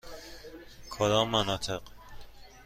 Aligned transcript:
کدام 0.89 1.29
مناطق؟ 1.29 1.81